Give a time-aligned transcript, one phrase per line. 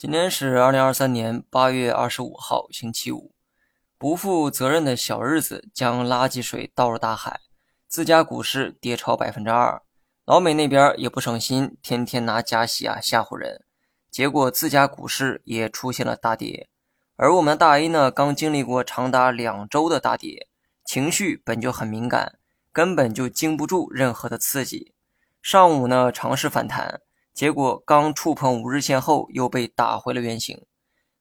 [0.00, 3.34] 今天是二零二三年八月二十五号，星期五。
[3.98, 7.38] 不负责任的小日子将垃圾水倒入大海，
[7.86, 9.82] 自家股市跌超百分之二。
[10.24, 13.62] 老美那边也不省心，天天拿加息啊吓唬人，
[14.10, 16.70] 结果自家股市也出现了大跌。
[17.16, 20.48] 而我们大 A 呢，刚经历过长达两周的大跌，
[20.82, 22.38] 情绪本就很敏感，
[22.72, 24.94] 根本就经不住任何的刺激。
[25.42, 27.02] 上午呢尝试反弹。
[27.32, 30.66] 结果刚触碰五日线后，又被打回了原形，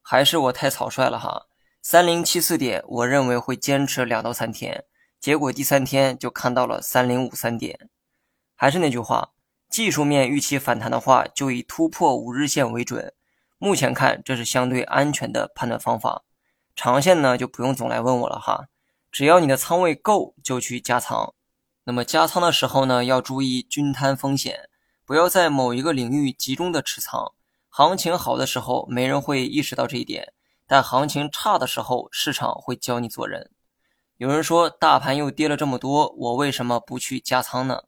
[0.02, 1.46] 还是我太草率了哈。
[1.82, 4.84] 三零七四点，我认为会坚持两到三天，
[5.20, 7.90] 结果第三天就看到了三零五三点。
[8.56, 9.32] 还是那句话，
[9.70, 13.14] 技术面预期反弹的话，就以突破五日线为准。
[13.58, 16.24] 目前看，这是相对安全的判断方法。
[16.76, 18.68] 长线呢，就不用总来问我了哈。
[19.12, 21.34] 只要你的仓位够，就去加仓。
[21.86, 24.69] 那么加仓的时候呢，要注意均摊风险。
[25.10, 27.34] 不要在某一个领域集中的持仓，
[27.68, 30.34] 行情好的时候没人会意识到这一点，
[30.68, 33.50] 但行情差的时候市场会教你做人。
[34.18, 37.86] 有人说大盘又跌了这么多，我为什么不去加仓呢？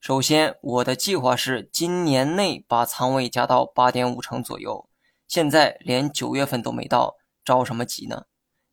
[0.00, 4.88] 首先，我的计划是今年内把仓位加到八点五成左右，
[5.28, 8.24] 现在连九月份都没到，着什么急呢？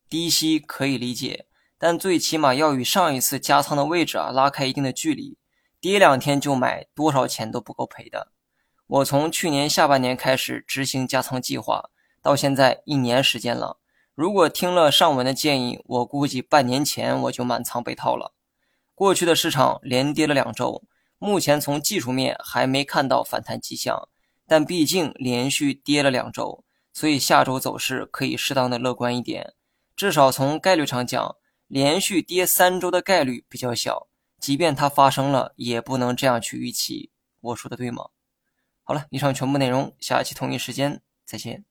[0.08, 5.36] 低吸可以理解，但最起码要与上一次加仓的位置啊拉开一定的距离。
[5.84, 8.32] 跌两天就买，多少钱都不够赔的。
[8.86, 11.90] 我从去年下半年开始执行加仓计划，
[12.22, 13.76] 到现在一年时间了。
[14.14, 18.32] 如果听了上文的建议，我估计半年前我就满仓被套了。
[18.94, 20.82] 过去的市场连跌了两周，
[21.18, 24.08] 目前从技术面还没看到反弹迹象，
[24.48, 29.52] 但毕竟连续跌了两周，所以下周走势可以适当的乐观一点。
[29.94, 34.06] 至少从概率上讲，连续跌三周的概率比较小。
[34.44, 37.10] 即便它发生了，也不能这样去预期。
[37.40, 38.10] 我说的对吗？
[38.82, 41.64] 好了，以上全部内容，下一期同一时间再见。